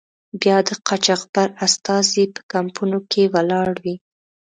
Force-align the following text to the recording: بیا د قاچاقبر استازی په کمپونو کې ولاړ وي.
بیا 0.41 0.57
د 0.67 0.69
قاچاقبر 0.87 1.49
استازی 1.65 2.25
په 2.35 2.41
کمپونو 2.53 2.99
کې 3.11 3.23
ولاړ 3.33 3.69
وي. 3.83 3.95